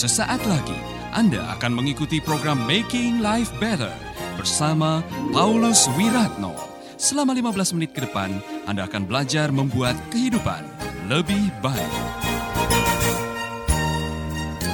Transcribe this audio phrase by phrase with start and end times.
[0.00, 0.80] Sesaat lagi
[1.12, 3.92] Anda akan mengikuti program Making Life Better
[4.40, 6.56] bersama Paulus Wiratno.
[6.96, 10.64] Selama 15 menit ke depan, Anda akan belajar membuat kehidupan
[11.04, 11.92] lebih baik.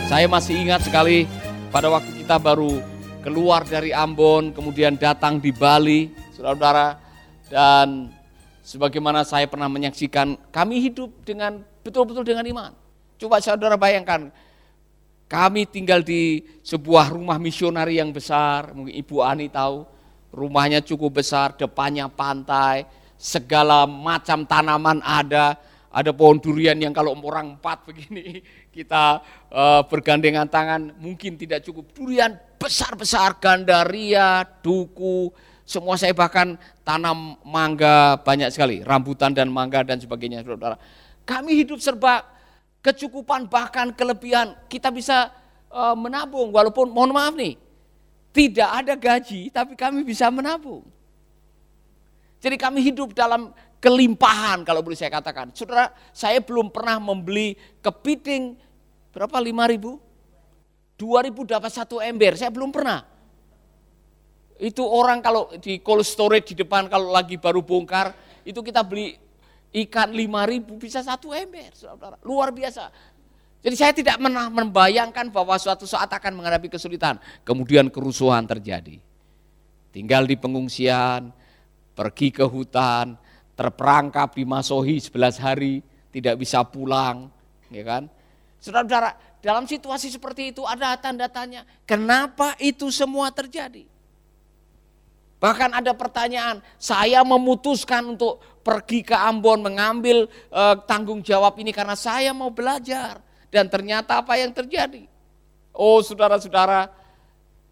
[0.06, 1.26] Saya masih ingat sekali
[1.74, 2.78] pada waktu kita baru
[3.26, 6.06] keluar dari Ambon, kemudian datang di Bali,
[6.38, 7.02] saudara-saudara,
[7.50, 8.14] dan
[8.62, 12.70] sebagaimana saya pernah menyaksikan, kami hidup dengan betul-betul dengan iman.
[13.18, 14.30] Coba saudara bayangkan,
[15.26, 19.82] kami tinggal di sebuah rumah misionari yang besar, mungkin Ibu Ani tahu,
[20.30, 22.86] rumahnya cukup besar, depannya pantai,
[23.18, 25.58] segala macam tanaman ada,
[25.90, 28.44] ada pohon durian yang kalau orang empat begini
[28.76, 31.90] kita uh, bergandengan tangan mungkin tidak cukup.
[31.90, 35.34] Durian besar-besar, gandaria, duku,
[35.66, 36.54] semua saya bahkan
[36.86, 40.78] tanam mangga banyak sekali, rambutan dan mangga dan sebagainya, saudara.
[41.26, 42.35] Kami hidup serba
[42.86, 44.54] kecukupan bahkan kelebihan.
[44.70, 45.34] Kita bisa
[45.74, 47.58] uh, menabung walaupun mohon maaf nih,
[48.30, 50.86] tidak ada gaji tapi kami bisa menabung.
[52.38, 53.50] Jadi kami hidup dalam
[53.82, 55.50] kelimpahan kalau boleh saya katakan.
[55.50, 58.54] Saudara, saya belum pernah membeli kepiting
[59.10, 59.34] berapa?
[59.34, 59.98] 5 ribu?
[60.96, 63.02] 2 ribu dapat satu ember, saya belum pernah.
[64.56, 69.25] Itu orang kalau di cold storage di depan kalau lagi baru bongkar, itu kita beli
[69.84, 72.16] ikan 5 ribu bisa satu ember, saudara.
[72.24, 72.88] Luar biasa.
[73.60, 77.18] Jadi saya tidak pernah membayangkan bahwa suatu saat akan menghadapi kesulitan.
[77.42, 79.02] Kemudian kerusuhan terjadi.
[79.90, 81.34] Tinggal di pengungsian,
[81.96, 83.16] pergi ke hutan,
[83.56, 85.80] terperangkap di Masohi 11 hari,
[86.12, 87.32] tidak bisa pulang,
[87.72, 88.02] ya kan?
[88.60, 93.88] Saudara-saudara, dalam situasi seperti itu ada tanda tanya, kenapa itu semua terjadi?
[95.36, 101.92] Bahkan ada pertanyaan, saya memutuskan untuk pergi ke Ambon mengambil e, tanggung jawab ini karena
[101.92, 103.20] saya mau belajar.
[103.52, 105.04] Dan ternyata apa yang terjadi?
[105.76, 106.88] Oh saudara-saudara,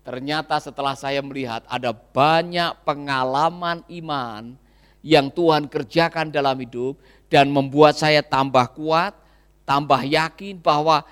[0.04, 4.54] ternyata setelah saya melihat ada banyak pengalaman iman
[5.00, 7.00] yang Tuhan kerjakan dalam hidup
[7.32, 9.16] dan membuat saya tambah kuat,
[9.64, 11.02] tambah yakin bahwa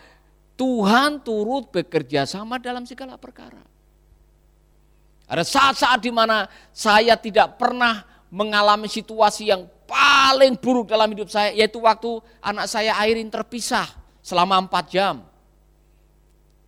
[0.54, 3.71] Tuhan turut bekerja sama dalam segala perkara.
[5.32, 6.44] Ada saat-saat di mana
[6.76, 12.92] saya tidak pernah mengalami situasi yang paling buruk dalam hidup saya, yaitu waktu anak saya
[13.00, 13.88] Airin terpisah
[14.20, 15.24] selama empat jam.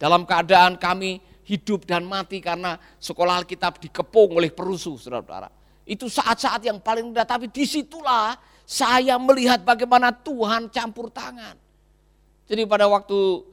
[0.01, 5.53] Dalam keadaan kami hidup dan mati karena sekolah Alkitab dikepung oleh perusuh, saudara-saudara.
[5.85, 8.33] Itu saat-saat yang paling mudah, tapi di situlah
[8.65, 11.61] saya melihat bagaimana Tuhan campur tangan.
[12.49, 13.45] Jadi pada waktu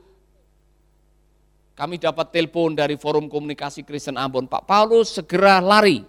[1.82, 6.06] kami dapat telepon dari forum komunikasi Kristen Ambon, Pak Paulus segera lari.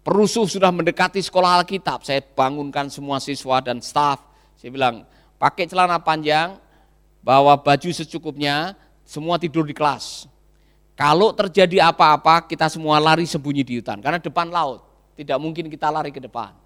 [0.00, 4.24] Perusuh sudah mendekati sekolah Alkitab, saya bangunkan semua siswa dan staf.
[4.56, 5.04] Saya bilang,
[5.36, 6.56] pakai celana panjang,
[7.20, 8.72] bawa baju secukupnya,
[9.04, 10.24] semua tidur di kelas.
[10.96, 14.80] Kalau terjadi apa-apa, kita semua lari sembunyi di hutan, karena depan laut.
[15.20, 16.56] Tidak mungkin kita lari ke depan.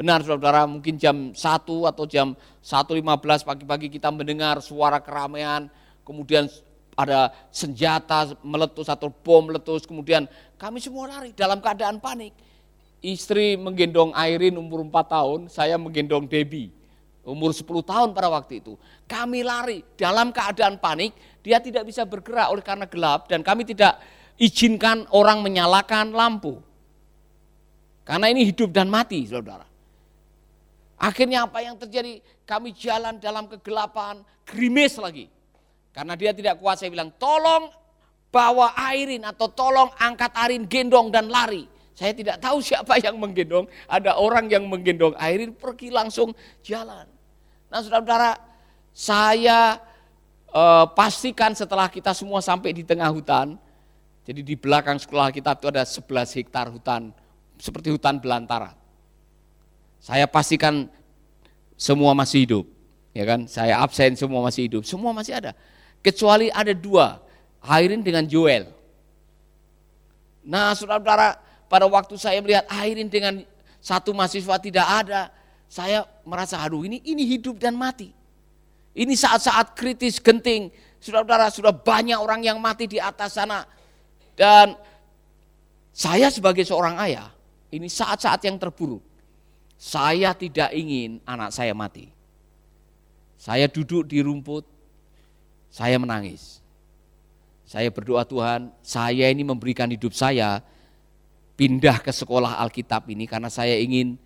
[0.00, 1.44] Benar saudara, mungkin jam 1
[1.92, 2.32] atau jam
[2.64, 3.04] 1.15
[3.44, 5.68] pagi-pagi kita mendengar suara keramaian,
[6.08, 6.48] kemudian
[6.98, 10.26] ada senjata meletus atau bom meletus, kemudian
[10.58, 12.34] kami semua lari dalam keadaan panik.
[12.98, 16.74] Istri menggendong Airin umur 4 tahun, saya menggendong Debbie
[17.28, 18.74] umur 10 tahun pada waktu itu.
[19.04, 21.12] Kami lari dalam keadaan panik,
[21.44, 24.00] dia tidak bisa bergerak oleh karena gelap dan kami tidak
[24.40, 26.58] izinkan orang menyalakan lampu.
[28.08, 29.68] Karena ini hidup dan mati, saudara.
[30.96, 32.24] Akhirnya apa yang terjadi?
[32.48, 35.28] Kami jalan dalam kegelapan, gerimis lagi.
[35.92, 37.72] Karena dia tidak kuat saya bilang tolong
[38.28, 41.64] bawa airin atau tolong angkat airin gendong dan lari.
[41.98, 46.30] Saya tidak tahu siapa yang menggendong, ada orang yang menggendong airin pergi langsung
[46.62, 47.10] jalan.
[47.66, 48.38] Nah saudara-saudara
[48.94, 49.82] saya
[50.54, 53.58] eh, pastikan setelah kita semua sampai di tengah hutan,
[54.22, 57.10] jadi di belakang sekolah kita itu ada 11 hektar hutan,
[57.58, 58.76] seperti hutan belantara.
[59.98, 60.86] Saya pastikan
[61.74, 62.64] semua masih hidup,
[63.10, 63.50] ya kan?
[63.50, 65.56] Saya absen semua masih hidup, semua masih ada.
[66.08, 67.20] Kecuali ada dua,
[67.60, 68.64] Airin dengan Joel.
[70.40, 71.36] Nah saudara-saudara,
[71.68, 73.44] pada waktu saya melihat Airin dengan
[73.76, 75.28] satu mahasiswa tidak ada,
[75.68, 78.16] saya merasa aduh ini ini hidup dan mati.
[78.96, 80.72] Ini saat-saat kritis genting.
[80.96, 83.68] Saudara-saudara sudah banyak orang yang mati di atas sana.
[84.32, 84.80] Dan
[85.92, 87.28] saya sebagai seorang ayah,
[87.68, 89.04] ini saat-saat yang terburuk.
[89.76, 92.08] Saya tidak ingin anak saya mati.
[93.36, 94.77] Saya duduk di rumput,
[95.68, 96.60] saya menangis.
[97.68, 100.64] Saya berdoa Tuhan, saya ini memberikan hidup saya
[101.58, 104.16] pindah ke sekolah Alkitab ini karena saya ingin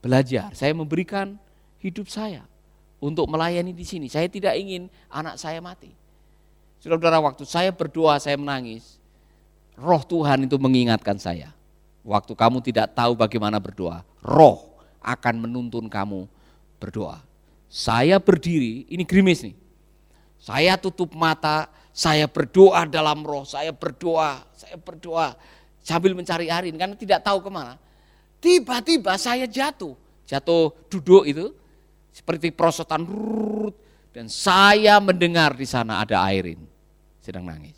[0.00, 0.48] belajar.
[0.56, 1.36] Saya memberikan
[1.82, 2.48] hidup saya
[2.96, 4.08] untuk melayani di sini.
[4.08, 5.92] Saya tidak ingin anak saya mati.
[6.80, 8.96] Saudara-saudara, waktu saya berdoa, saya menangis.
[9.76, 11.52] Roh Tuhan itu mengingatkan saya.
[12.00, 14.72] Waktu kamu tidak tahu bagaimana berdoa, roh
[15.04, 16.24] akan menuntun kamu
[16.80, 17.20] berdoa.
[17.68, 19.59] Saya berdiri, ini grimis nih.
[20.40, 25.36] Saya tutup mata, saya berdoa dalam roh, saya berdoa, saya berdoa
[25.84, 27.76] sambil mencari Arin karena tidak tahu ke mana.
[28.40, 29.92] Tiba-tiba saya jatuh,
[30.24, 31.52] jatuh duduk itu
[32.08, 33.04] seperti prosotan
[34.10, 36.58] dan saya mendengar di sana ada Airin
[37.20, 37.76] sedang nangis.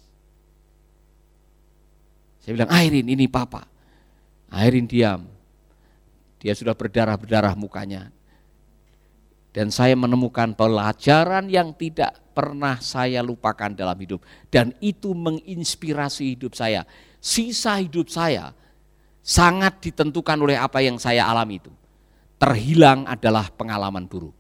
[2.43, 3.67] Saya bilang, Airin ini papa.
[4.50, 5.26] Airin diam.
[6.43, 8.11] Dia sudah berdarah-berdarah mukanya.
[9.52, 14.25] Dan saya menemukan pelajaran yang tidak pernah saya lupakan dalam hidup.
[14.49, 16.88] Dan itu menginspirasi hidup saya.
[17.20, 18.56] Sisa hidup saya
[19.20, 21.72] sangat ditentukan oleh apa yang saya alami itu.
[22.40, 24.34] Terhilang adalah pengalaman buruk.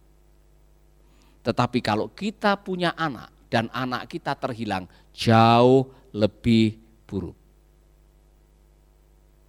[1.44, 7.36] Tetapi kalau kita punya anak dan anak kita terhilang, jauh lebih buruk.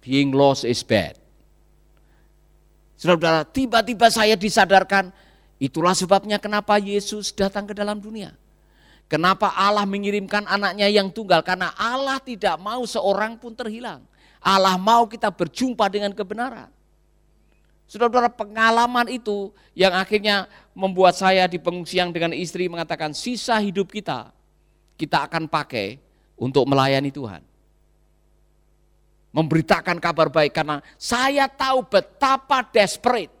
[0.04, 1.16] Being lost is bad.
[3.00, 5.08] Saudara, tiba-tiba saya disadarkan,
[5.58, 8.34] itulah sebabnya kenapa Yesus datang ke dalam dunia.
[9.04, 11.44] Kenapa Allah mengirimkan anaknya yang tunggal?
[11.44, 14.00] Karena Allah tidak mau seorang pun terhilang.
[14.40, 16.72] Allah mau kita berjumpa dengan kebenaran.
[17.84, 24.32] Saudara-saudara pengalaman itu yang akhirnya membuat saya di pengungsian dengan istri mengatakan sisa hidup kita,
[24.96, 26.00] kita akan pakai
[26.40, 27.44] untuk melayani Tuhan.
[29.34, 33.34] Memberitakan kabar baik karena saya tahu betapa desperate,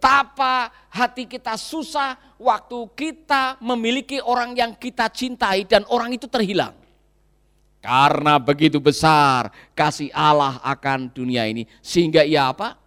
[0.00, 6.72] betapa hati kita susah waktu kita memiliki orang yang kita cintai dan orang itu terhilang.
[7.84, 12.80] Karena begitu besar kasih Allah akan dunia ini sehingga ia apa?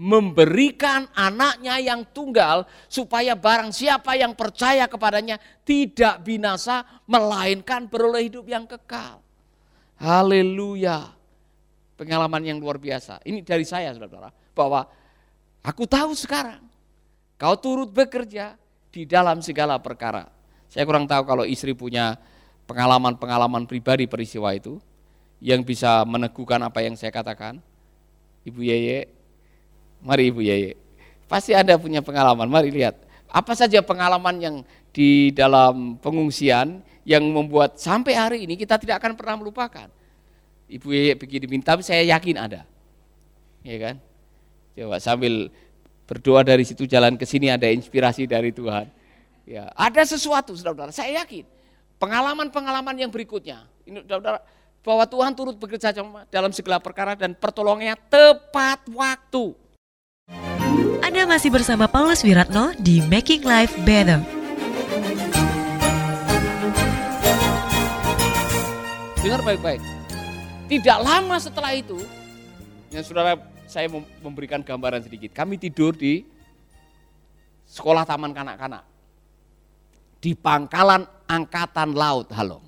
[0.00, 8.48] memberikan anaknya yang tunggal supaya barang siapa yang percaya kepadanya tidak binasa melainkan beroleh hidup
[8.48, 9.20] yang kekal.
[10.00, 11.04] Haleluya.
[12.00, 13.20] Pengalaman yang luar biasa.
[13.28, 14.88] Ini dari saya saudara bahwa
[15.60, 16.62] aku tahu sekarang
[17.40, 18.56] kau turut bekerja
[18.90, 20.28] di dalam segala perkara.
[20.70, 22.18] Saya kurang tahu kalau istri punya
[22.70, 24.78] pengalaman-pengalaman pribadi peristiwa itu
[25.42, 27.58] yang bisa meneguhkan apa yang saya katakan.
[28.46, 29.20] Ibu Yeye
[30.00, 30.72] Mari Ibu Yeye.
[31.28, 32.96] Pasti Anda punya pengalaman, mari lihat.
[33.30, 34.56] Apa saja pengalaman yang
[34.90, 39.86] di dalam pengungsian yang membuat sampai hari ini kita tidak akan pernah melupakan.
[40.66, 42.66] Ibu Yeye begini minta, saya yakin ada.
[43.62, 43.96] Ya kan?
[44.80, 45.52] Coba sambil
[46.08, 48.88] berdoa dari situ jalan ke sini ada inspirasi dari Tuhan.
[49.44, 51.44] Ya, ada sesuatu saudara-saudara, saya yakin.
[52.00, 54.40] Pengalaman-pengalaman yang berikutnya, ini saudara
[54.80, 55.92] bahwa Tuhan turut bekerja
[56.32, 59.52] dalam segala perkara dan pertolongannya tepat waktu.
[61.04, 64.24] Anda masih bersama Paulus Wiratno di Making Life Better.
[69.20, 69.84] Dengar baik-baik.
[70.72, 72.00] Tidak lama setelah itu,
[72.88, 73.36] yang saudara
[73.70, 73.86] saya
[74.18, 75.30] memberikan gambaran sedikit.
[75.30, 76.26] Kami tidur di
[77.70, 78.82] sekolah taman kanak-kanak.
[80.18, 82.66] Di pangkalan angkatan laut Halong.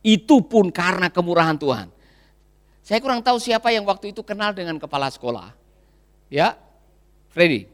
[0.00, 1.92] Itu pun karena kemurahan Tuhan.
[2.80, 5.52] Saya kurang tahu siapa yang waktu itu kenal dengan kepala sekolah.
[6.32, 6.56] Ya,
[7.28, 7.68] Freddy.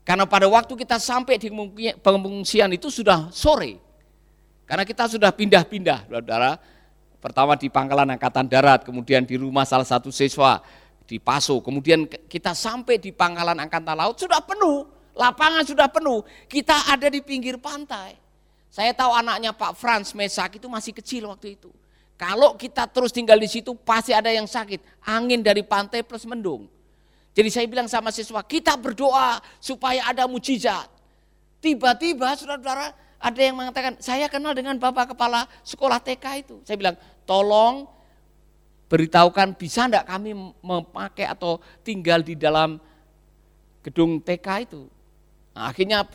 [0.00, 1.52] Karena pada waktu kita sampai di
[2.00, 3.76] pengungsian itu sudah sore.
[4.64, 6.56] Karena kita sudah pindah-pindah, saudara.
[7.20, 10.62] Pertama di pangkalan angkatan darat, kemudian di rumah salah satu siswa
[11.06, 11.62] di Paso.
[11.62, 14.84] Kemudian kita sampai di pangkalan angkatan laut sudah penuh,
[15.14, 16.26] lapangan sudah penuh.
[16.50, 18.18] Kita ada di pinggir pantai.
[18.68, 21.72] Saya tahu anaknya Pak Franz Mesak itu masih kecil waktu itu.
[22.20, 25.06] Kalau kita terus tinggal di situ pasti ada yang sakit.
[25.08, 26.68] Angin dari pantai plus mendung.
[27.36, 30.88] Jadi saya bilang sama siswa, kita berdoa supaya ada mujizat.
[31.60, 36.56] Tiba-tiba saudara-saudara ada yang mengatakan, saya kenal dengan bapak kepala sekolah TK itu.
[36.64, 36.96] Saya bilang,
[37.28, 37.84] tolong
[38.86, 42.78] beritahukan bisa enggak kami memakai atau tinggal di dalam
[43.82, 44.82] gedung TK itu.
[45.54, 46.06] Nah, akhirnya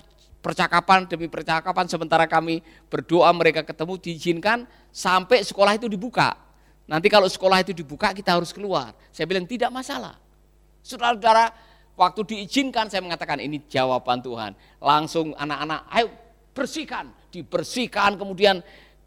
[0.42, 4.58] percakapan demi percakapan sementara kami berdoa mereka ketemu diizinkan
[4.90, 6.36] sampai sekolah itu dibuka.
[6.90, 8.92] Nanti kalau sekolah itu dibuka kita harus keluar.
[9.16, 10.20] Saya bilang tidak masalah.
[10.84, 11.54] Saudara-saudara,
[11.96, 14.52] waktu diizinkan saya mengatakan ini jawaban Tuhan.
[14.82, 16.12] Langsung anak-anak, ayo
[16.52, 18.20] bersihkan, dibersihkan.
[18.20, 18.60] Kemudian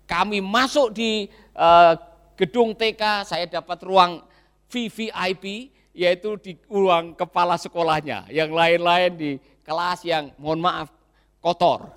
[0.09, 1.29] kami masuk di
[1.59, 1.99] uh,
[2.35, 4.23] gedung TK, saya dapat ruang
[4.71, 8.31] VVIP, yaitu di ruang kepala sekolahnya.
[8.31, 9.31] Yang lain-lain di
[9.63, 10.91] kelas yang mohon maaf
[11.39, 11.89] kotor,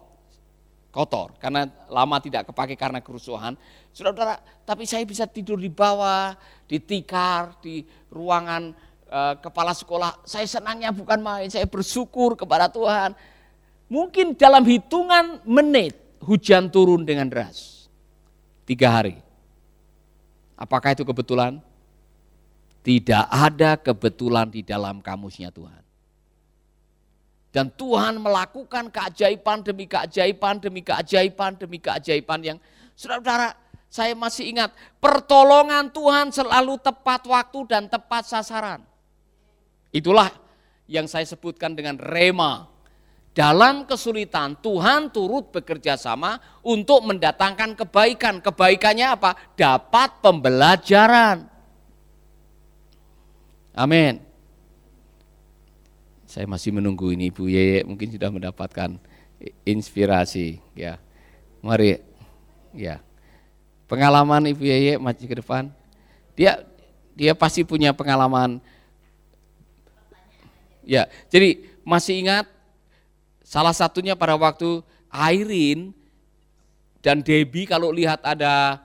[0.94, 3.58] kotor karena lama tidak kepake karena kerusuhan.
[3.92, 6.38] Saudara-saudara, tapi saya bisa tidur di bawah,
[6.70, 7.82] di tikar, di
[8.14, 13.16] ruangan Eh, kepala sekolah, saya senangnya bukan main, saya bersyukur kepada Tuhan.
[13.88, 17.88] Mungkin dalam hitungan menit hujan turun dengan deras.
[18.68, 19.16] tiga hari.
[20.58, 21.62] Apakah itu kebetulan?
[22.82, 25.86] Tidak ada kebetulan di dalam kamusnya Tuhan.
[27.54, 32.58] Dan Tuhan melakukan keajaiban demi keajaiban demi keajaiban demi keajaiban yang
[32.94, 33.56] saudara-saudara
[33.88, 38.84] saya masih ingat pertolongan Tuhan selalu tepat waktu dan tepat sasaran.
[39.96, 40.28] Itulah
[40.92, 42.68] yang saya sebutkan dengan rema.
[43.38, 48.42] Dalam kesulitan Tuhan turut bekerja sama untuk mendatangkan kebaikan.
[48.42, 49.38] Kebaikannya apa?
[49.54, 51.46] Dapat pembelajaran.
[53.78, 54.18] Amin.
[56.26, 58.98] Saya masih menunggu ini Ibu Yeye mungkin sudah mendapatkan
[59.62, 60.98] inspirasi ya.
[61.62, 62.02] Mari
[62.74, 62.98] ya.
[63.86, 65.70] Pengalaman Ibu Yeye maju ke depan.
[66.34, 66.66] Dia
[67.14, 68.58] dia pasti punya pengalaman
[70.88, 72.48] Ya, jadi masih ingat
[73.48, 75.96] salah satunya pada waktu Airin
[77.00, 78.84] dan Debbie kalau lihat ada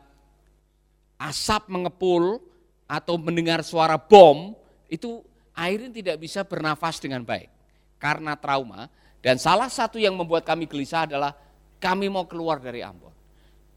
[1.19, 2.39] asap mengepul
[2.87, 4.55] atau mendengar suara bom,
[4.87, 5.27] itu
[5.59, 7.51] Airin tidak bisa bernafas dengan baik
[7.99, 8.87] karena trauma.
[9.23, 11.35] Dan salah satu yang membuat kami gelisah adalah
[11.79, 13.15] kami mau keluar dari Ambon.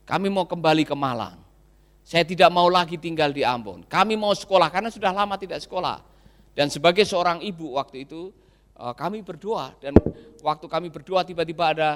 [0.06, 1.42] Kami mau kembali ke Malang.
[2.06, 3.82] Saya tidak mau lagi tinggal di Ambon.
[3.86, 6.02] Kami mau sekolah karena sudah lama tidak sekolah.
[6.54, 8.30] Dan sebagai seorang ibu waktu itu
[8.76, 9.96] kami berdoa dan
[10.44, 11.90] waktu kami berdoa tiba-tiba ada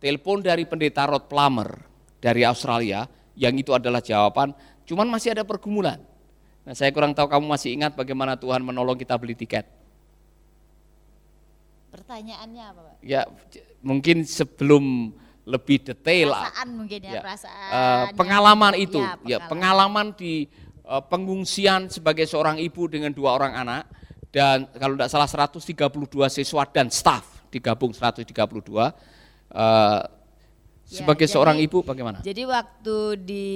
[0.00, 1.68] telepon dari pendeta Rod Plummer
[2.18, 4.52] dari Australia yang itu adalah jawaban,
[4.84, 6.00] cuman masih ada pergumulan.
[6.62, 9.66] Nah, saya kurang tahu kamu masih ingat bagaimana Tuhan menolong kita beli tiket.
[11.90, 12.94] Pertanyaannya apa, Pak?
[13.04, 13.26] Ya,
[13.82, 15.12] mungkin sebelum
[15.42, 17.70] lebih detail perasaan mungkin ya, ya, perasaan.
[17.74, 20.46] uh, pengalaman itu, ya, ya pengalaman di
[20.86, 23.82] uh, pengungsian sebagai seorang ibu dengan dua orang anak
[24.32, 25.76] dan kalau tidak salah 132
[26.32, 28.88] siswa dan staf digabung 132 uh,
[29.52, 30.21] Ya,
[30.92, 32.20] sebagai jadi- seorang ibu bagaimana?
[32.20, 33.46] Jadi waktu di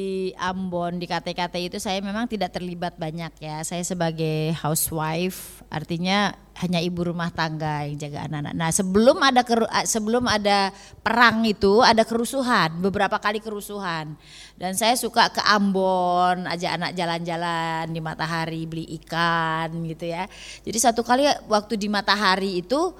[0.40, 3.61] Ambon di KT-KT itu saya memang tidak terlibat banyak ya.
[3.61, 8.55] Saya sebagai housewife artinya hanya ibu rumah tangga yang jaga anak-anak.
[8.57, 10.73] Nah, sebelum ada keru- ah, sebelum ada
[11.05, 14.16] perang itu ada kerusuhan, beberapa kali kerusuhan.
[14.57, 20.25] Dan saya suka ke Ambon, ajak anak jalan-jalan di matahari, beli ikan gitu ya.
[20.64, 22.97] Jadi satu kali waktu di matahari itu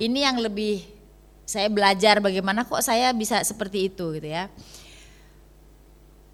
[0.00, 0.80] ini yang lebih
[1.44, 4.48] saya belajar bagaimana kok saya bisa seperti itu gitu ya.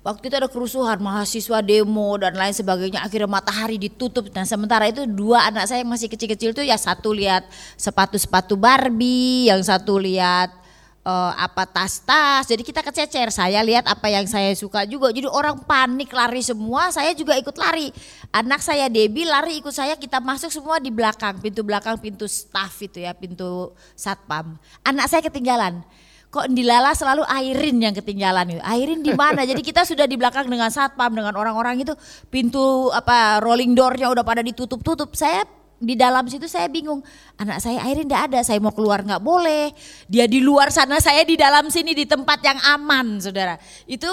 [0.01, 3.05] Waktu itu ada kerusuhan, mahasiswa demo dan lain sebagainya.
[3.05, 4.33] Akhirnya matahari ditutup.
[4.33, 7.45] Nah sementara itu dua anak saya yang masih kecil-kecil tuh ya satu lihat
[7.77, 10.60] sepatu-sepatu Barbie, yang satu lihat
[11.05, 12.45] eh, apa tas-tas.
[12.49, 13.29] Jadi kita kececer.
[13.33, 15.13] Saya lihat apa yang saya suka juga.
[15.13, 16.93] Jadi orang panik lari semua.
[16.93, 17.93] Saya juga ikut lari.
[18.33, 19.97] Anak saya Debbie lari ikut saya.
[19.97, 24.57] Kita masuk semua di belakang pintu belakang pintu staff itu ya pintu satpam.
[24.85, 25.83] Anak saya ketinggalan
[26.31, 28.63] kok di Lala selalu Airin yang ketinggalan gitu.
[28.63, 29.43] Airin di mana?
[29.43, 31.93] Jadi kita sudah di belakang dengan satpam dengan orang-orang itu
[32.31, 35.11] pintu apa rolling doornya udah pada ditutup-tutup.
[35.19, 35.43] Saya
[35.81, 37.01] di dalam situ saya bingung.
[37.41, 38.41] Anak saya Airin tidak ada.
[38.45, 39.73] Saya mau keluar nggak boleh.
[40.07, 43.57] Dia di luar sana, saya di dalam sini di tempat yang aman, saudara.
[43.89, 44.07] Itu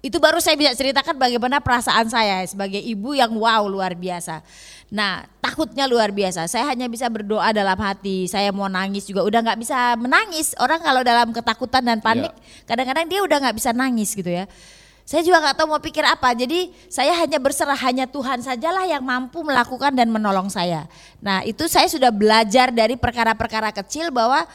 [0.00, 4.40] itu baru saya bisa ceritakan bagaimana perasaan saya sebagai ibu yang wow luar biasa.
[4.88, 6.48] Nah takutnya luar biasa.
[6.48, 8.24] Saya hanya bisa berdoa dalam hati.
[8.24, 10.56] Saya mau nangis juga udah nggak bisa menangis.
[10.56, 12.32] Orang kalau dalam ketakutan dan panik,
[12.64, 14.48] kadang-kadang dia udah nggak bisa nangis gitu ya.
[15.10, 16.30] Saya juga nggak tahu mau pikir apa.
[16.38, 20.86] Jadi saya hanya berserah hanya Tuhan sajalah yang mampu melakukan dan menolong saya.
[21.18, 24.46] Nah itu saya sudah belajar dari perkara-perkara kecil bahwa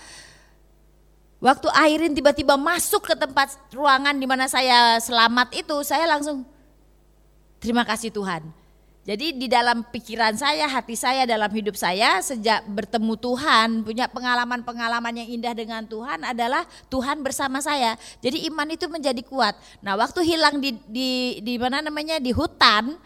[1.45, 6.41] Waktu Airin tiba-tiba masuk ke tempat ruangan di mana saya selamat itu, saya langsung
[7.61, 8.64] terima kasih Tuhan.
[9.05, 15.13] Jadi di dalam pikiran saya, hati saya, dalam hidup saya sejak bertemu Tuhan, punya pengalaman-pengalaman
[15.21, 18.01] yang indah dengan Tuhan adalah Tuhan bersama saya.
[18.25, 19.53] Jadi iman itu menjadi kuat.
[19.85, 22.97] Nah, waktu hilang di di di mana namanya di hutan,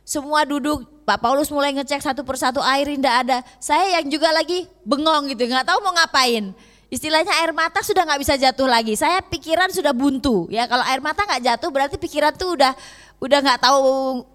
[0.00, 3.38] semua duduk, Pak Paulus mulai ngecek satu persatu air tidak ada.
[3.60, 6.56] Saya yang juga lagi bengong gitu, nggak tahu mau ngapain.
[6.88, 8.96] Istilahnya air mata sudah nggak bisa jatuh lagi.
[8.96, 10.48] Saya pikiran sudah buntu.
[10.48, 12.72] Ya kalau air mata nggak jatuh berarti pikiran tuh udah
[13.18, 13.82] udah nggak tahu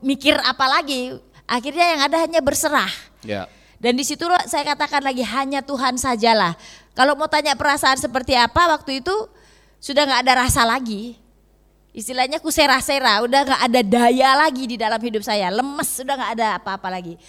[0.04, 1.16] mikir apa lagi.
[1.44, 2.92] Akhirnya yang ada hanya berserah.
[3.24, 3.48] Ya.
[3.84, 6.56] Dan di situ saya katakan lagi hanya Tuhan sajalah.
[6.96, 9.12] Kalau mau tanya perasaan seperti apa waktu itu
[9.84, 11.20] sudah nggak ada rasa lagi.
[11.94, 16.32] Istilahnya ku sera-sera, udah nggak ada daya lagi di dalam hidup saya, lemes, sudah nggak
[16.42, 17.22] ada apa-apa lagi.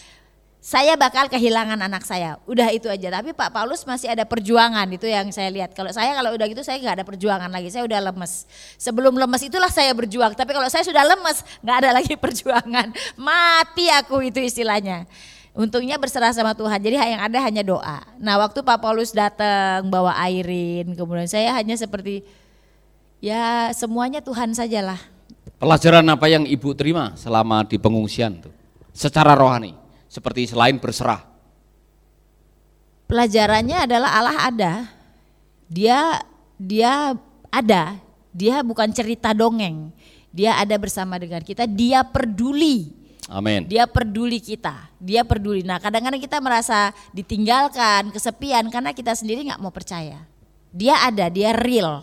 [0.65, 3.21] Saya bakal kehilangan anak saya, udah itu aja.
[3.21, 5.77] Tapi Pak Paulus masih ada perjuangan itu yang saya lihat.
[5.77, 8.49] Kalau saya kalau udah gitu saya nggak ada perjuangan lagi, saya udah lemes.
[8.81, 10.33] Sebelum lemes itulah saya berjuang.
[10.33, 15.05] Tapi kalau saya sudah lemes, nggak ada lagi perjuangan, mati aku itu istilahnya.
[15.53, 16.81] Untungnya berserah sama Tuhan.
[16.81, 18.01] Jadi yang ada hanya doa.
[18.17, 22.25] Nah waktu Pak Paulus datang bawa airin, kemudian saya hanya seperti
[23.21, 24.97] ya semuanya Tuhan sajalah.
[25.61, 28.53] Pelajaran apa yang ibu terima selama di pengungsian tuh?
[28.97, 29.84] Secara rohani,
[30.15, 31.27] seperti selain berserah.
[33.11, 34.73] Pelajarannya adalah Allah ada.
[35.67, 36.23] Dia
[36.55, 37.19] dia
[37.51, 37.99] ada.
[38.31, 39.91] Dia bukan cerita dongeng.
[40.31, 41.67] Dia ada bersama dengan kita.
[41.67, 42.95] Dia peduli.
[43.27, 43.67] Amin.
[43.67, 44.91] Dia peduli kita.
[45.03, 45.67] Dia peduli.
[45.67, 50.27] Nah, kadang-kadang kita merasa ditinggalkan, kesepian karena kita sendiri nggak mau percaya.
[50.75, 52.03] Dia ada, dia real.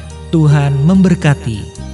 [0.31, 1.90] Tuhan memberkati.